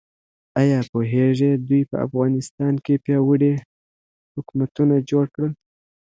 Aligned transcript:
ایا 0.59 0.79
پوهیږئ 0.91 1.51
دوی 1.67 1.81
په 1.89 1.95
افغانستان 2.05 2.73
کې 2.85 3.01
پیاوړي 3.05 3.53
حکومتونه 4.35 4.95
جوړ 5.09 5.25
کړل؟ 5.33 5.51